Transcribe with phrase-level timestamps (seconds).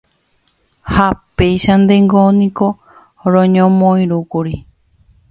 [0.93, 1.07] Ha
[1.37, 1.95] péichante
[2.35, 2.67] niko
[3.31, 4.55] roñomoirũkuri.